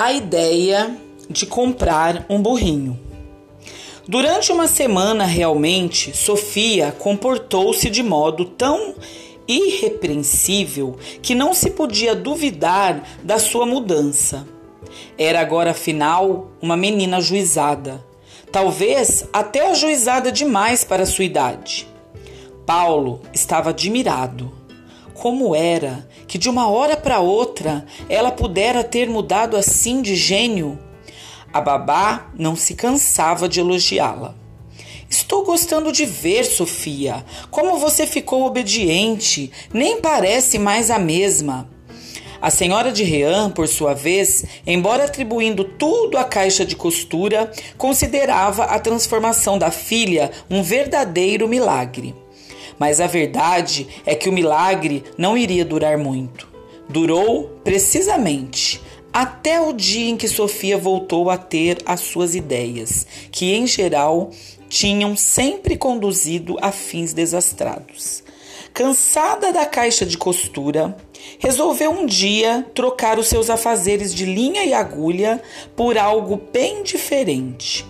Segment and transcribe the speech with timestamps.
[0.00, 0.96] a ideia
[1.28, 2.96] de comprar um burrinho.
[4.06, 8.94] Durante uma semana, realmente, Sofia comportou-se de modo tão
[9.48, 14.46] irrepreensível que não se podia duvidar da sua mudança.
[15.18, 18.06] Era agora, afinal, uma menina ajuizada,
[18.52, 21.88] talvez até ajuizada demais para sua idade.
[22.64, 24.52] Paulo estava admirado.
[25.12, 30.78] Como era que de uma hora para outra ela pudera ter mudado assim de gênio?
[31.52, 34.34] A babá não se cansava de elogiá-la.
[35.08, 41.66] Estou gostando de ver, Sofia, como você ficou obediente, nem parece mais a mesma.
[42.40, 48.64] A senhora de Rean, por sua vez, embora atribuindo tudo à caixa de costura, considerava
[48.64, 52.14] a transformação da filha um verdadeiro milagre.
[52.78, 56.48] Mas a verdade é que o milagre não iria durar muito.
[56.88, 58.80] Durou precisamente
[59.12, 64.30] até o dia em que Sofia voltou a ter as suas ideias, que em geral
[64.68, 68.22] tinham sempre conduzido a fins desastrados.
[68.72, 70.96] Cansada da caixa de costura,
[71.38, 75.42] resolveu um dia trocar os seus afazeres de linha e agulha
[75.74, 77.84] por algo bem diferente.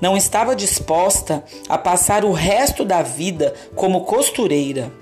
[0.00, 4.92] Não estava disposta a passar o resto da vida como costureira.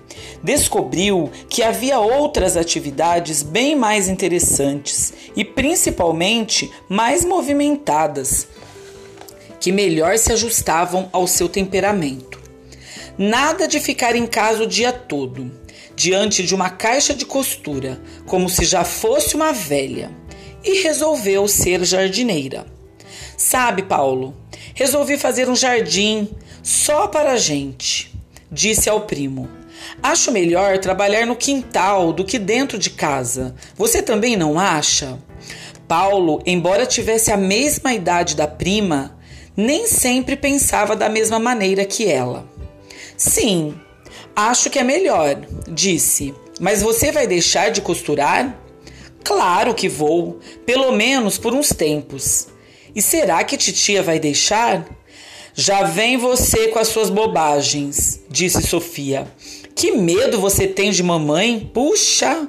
[0.42, 8.46] Descobriu que havia outras atividades bem mais interessantes e principalmente mais movimentadas
[9.64, 12.38] que melhor se ajustavam ao seu temperamento.
[13.16, 15.50] Nada de ficar em casa o dia todo,
[15.96, 20.10] diante de uma caixa de costura, como se já fosse uma velha,
[20.62, 22.66] e resolveu ser jardineira.
[23.38, 24.36] Sabe, Paulo,
[24.74, 26.28] resolvi fazer um jardim
[26.62, 28.12] só para a gente,
[28.50, 29.48] disse ao primo.
[30.02, 33.54] Acho melhor trabalhar no quintal do que dentro de casa.
[33.76, 35.18] Você também não acha?
[35.86, 39.16] Paulo, embora tivesse a mesma idade da prima,
[39.56, 42.48] nem sempre pensava da mesma maneira que ela.
[43.16, 43.74] Sim,
[44.34, 46.34] acho que é melhor, disse.
[46.60, 48.58] Mas você vai deixar de costurar?
[49.22, 52.48] Claro que vou, pelo menos por uns tempos.
[52.94, 54.86] E será que titia vai deixar?
[55.54, 59.26] Já vem você com as suas bobagens, disse Sofia.
[59.74, 61.70] Que medo você tem de mamãe?
[61.72, 62.48] Puxa!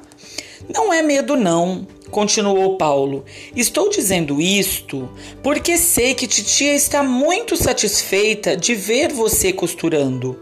[0.68, 3.26] Não é medo, não continuou Paulo.
[3.54, 5.10] Estou dizendo isto
[5.44, 10.40] porque sei que titia está muito satisfeita de ver você costurando.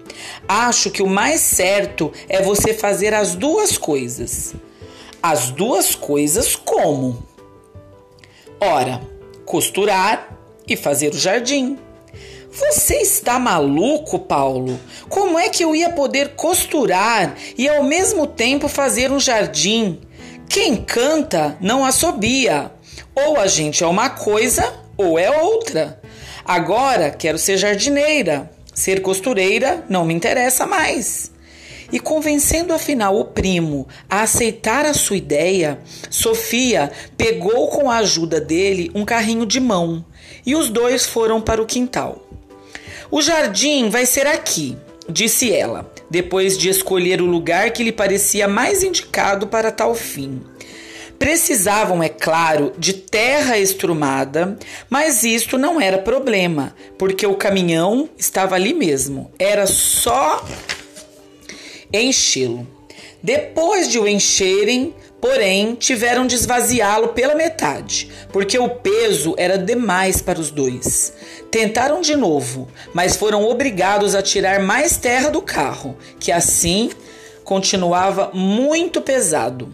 [0.48, 4.54] Acho que o mais certo é você fazer as duas coisas.
[5.22, 7.24] As duas coisas como?
[8.60, 9.02] Ora,
[9.46, 10.38] costurar
[10.68, 11.78] e fazer o jardim.
[12.52, 14.80] Você está maluco, Paulo?
[15.10, 20.00] Como é que eu ia poder costurar e ao mesmo tempo fazer um jardim?
[20.48, 22.72] Quem canta não assobia.
[23.16, 26.00] Ou a gente é uma coisa ou é outra.
[26.46, 28.52] Agora quero ser jardineira.
[28.74, 31.33] Ser costureira não me interessa mais.
[31.94, 35.78] E convencendo afinal o primo a aceitar a sua ideia,
[36.10, 40.04] Sofia pegou com a ajuda dele um carrinho de mão
[40.44, 42.28] e os dois foram para o quintal.
[43.12, 44.76] O jardim vai ser aqui,
[45.08, 50.42] disse ela depois de escolher o lugar que lhe parecia mais indicado para tal fim.
[51.20, 54.58] Precisavam, é claro, de terra estrumada,
[54.90, 59.32] mas isto não era problema, porque o caminhão estava ali mesmo.
[59.38, 60.44] Era só
[62.02, 62.68] enchê-lo.
[63.22, 70.22] Depois de o encherem, porém, tiveram de esvaziá-lo pela metade, porque o peso era demais
[70.22, 71.14] para os dois.
[71.50, 76.90] Tentaram de novo, mas foram obrigados a tirar mais terra do carro, que assim
[77.46, 79.74] continuava muito pesado.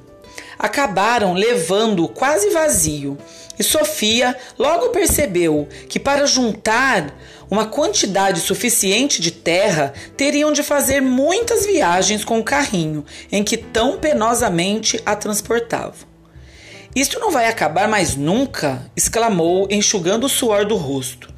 [0.59, 3.18] Acabaram levando-o quase vazio,
[3.58, 7.16] e Sofia logo percebeu que para juntar
[7.50, 13.58] uma quantidade suficiente de terra, teriam de fazer muitas viagens com o carrinho em que
[13.58, 16.08] tão penosamente a transportavam.
[16.96, 18.91] Isto não vai acabar mais nunca!
[18.96, 21.34] exclamou, enxugando o suor do rosto.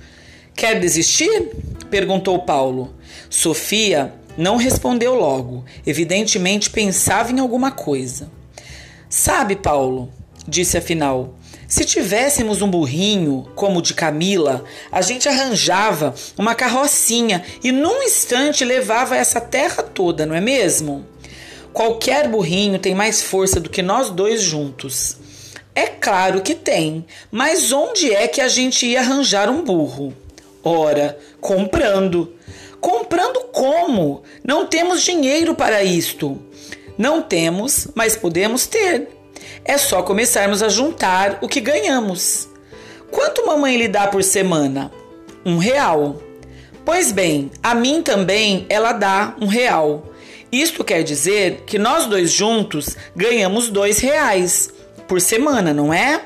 [0.56, 1.50] Quer desistir?
[1.90, 2.96] perguntou Paulo.
[3.30, 8.41] Sofia não respondeu logo, evidentemente pensava em alguma coisa.
[9.14, 10.10] Sabe, Paulo,
[10.48, 11.34] disse afinal,
[11.68, 18.04] se tivéssemos um burrinho como o de Camila, a gente arranjava uma carrocinha e num
[18.04, 21.06] instante levava essa terra toda, não é mesmo?
[21.74, 25.18] Qualquer burrinho tem mais força do que nós dois juntos.
[25.76, 30.14] É claro que tem, mas onde é que a gente ia arranjar um burro?
[30.64, 32.34] Ora, comprando.
[32.80, 34.24] Comprando como?
[34.42, 36.42] Não temos dinheiro para isto.
[36.98, 39.10] Não temos, mas podemos ter.
[39.64, 42.48] É só começarmos a juntar o que ganhamos.
[43.10, 44.92] Quanto mamãe lhe dá por semana?
[45.46, 46.22] Um real.
[46.86, 50.12] Pois bem, a mim também ela dá um real.
[50.52, 54.74] Isto quer dizer que nós dois juntos ganhamos dois reais
[55.08, 56.22] por semana, não é?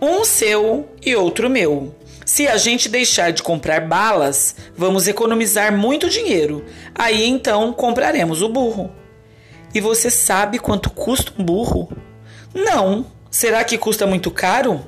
[0.00, 1.94] Um seu e outro meu.
[2.24, 6.64] Se a gente deixar de comprar balas, vamos economizar muito dinheiro.
[6.94, 8.90] Aí então compraremos o burro.
[9.74, 11.90] E você sabe quanto custa um burro?
[12.54, 13.06] Não.
[13.28, 14.84] Será que custa muito caro?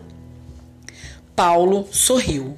[1.35, 2.57] Paulo sorriu.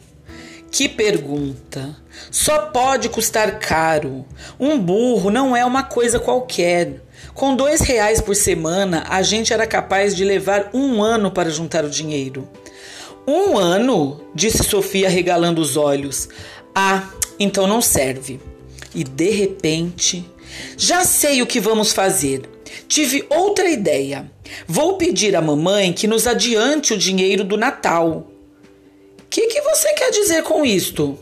[0.70, 1.96] Que pergunta!
[2.30, 4.26] Só pode custar caro.
[4.60, 7.00] Um burro não é uma coisa qualquer.
[7.32, 11.84] Com dois reais por semana, a gente era capaz de levar um ano para juntar
[11.84, 12.46] o dinheiro.
[13.26, 14.20] Um ano?
[14.34, 16.28] disse Sofia, regalando os olhos.
[16.74, 17.08] Ah,
[17.38, 18.40] então não serve.
[18.94, 20.28] E de repente,
[20.76, 22.42] já sei o que vamos fazer.
[22.86, 24.30] Tive outra ideia.
[24.66, 28.30] Vou pedir à mamãe que nos adiante o dinheiro do Natal.
[29.20, 31.18] O que, que você quer dizer com isto?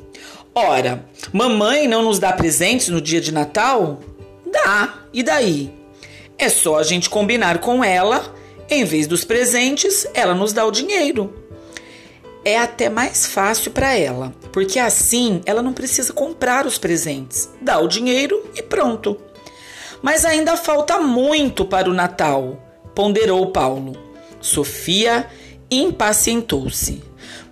[0.55, 4.00] Ora, mamãe não nos dá presentes no dia de Natal?
[4.50, 5.70] Dá, e daí?
[6.38, 8.34] É só a gente combinar com ela,
[8.70, 11.45] em vez dos presentes, ela nos dá o dinheiro.
[12.46, 17.81] É até mais fácil para ela, porque assim ela não precisa comprar os presentes, dá
[17.81, 19.16] o dinheiro e pronto.
[20.00, 22.62] Mas ainda falta muito para o Natal,
[22.94, 24.00] ponderou Paulo.
[24.40, 25.28] Sofia
[25.69, 27.02] impacientou-se.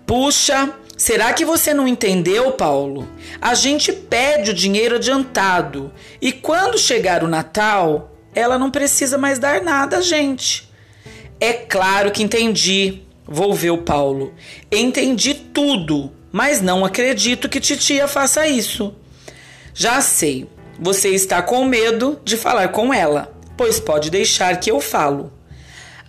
[0.07, 3.09] Puxa, Será que você não entendeu, Paulo?
[3.41, 5.93] A gente pede o dinheiro adiantado
[6.23, 10.71] e quando chegar o Natal, ela não precisa mais dar nada a gente.
[11.41, 14.35] É claro que entendi, volveu Paulo.
[14.71, 18.95] Entendi tudo, mas não acredito que titia faça isso.
[19.75, 20.47] Já sei,
[20.79, 25.33] você está com medo de falar com ela, pois pode deixar que eu falo.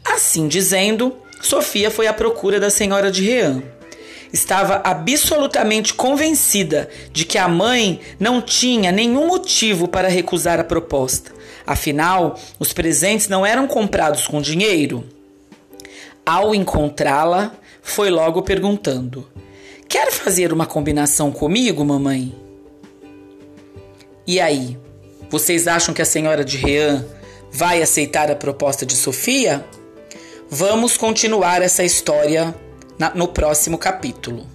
[0.03, 3.63] Assim dizendo, Sofia foi à procura da senhora de Rean
[4.35, 11.31] estava absolutamente convencida de que a mãe não tinha nenhum motivo para recusar a proposta.
[11.65, 15.03] Afinal, os presentes não eram comprados com dinheiro.
[16.25, 17.51] Ao encontrá-la,
[17.81, 19.27] foi logo perguntando:
[19.87, 22.33] Quer fazer uma combinação comigo, mamãe?
[24.25, 24.77] E aí,
[25.29, 27.05] vocês acham que a senhora de Rean
[27.51, 29.63] vai aceitar a proposta de Sofia?
[30.49, 32.55] Vamos continuar essa história
[32.97, 34.54] na, no próximo capítulo.